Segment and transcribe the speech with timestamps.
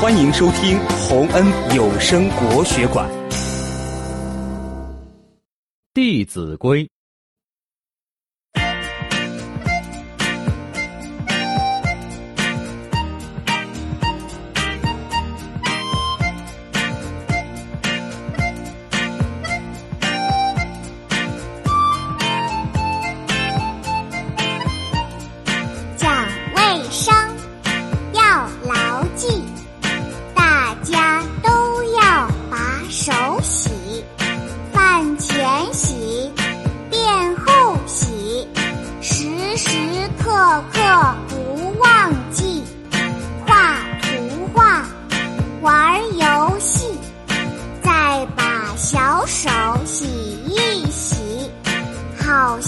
[0.00, 3.06] 欢迎收听洪恩有声国学馆
[5.92, 6.82] 《弟子规》。
[40.40, 40.80] 刻刻
[41.28, 42.64] 不忘记。
[43.46, 44.86] 画图画，
[45.60, 46.98] 玩游戏，
[47.82, 49.50] 再把小手
[49.84, 50.06] 洗
[50.46, 51.50] 一洗，
[52.24, 52.58] 好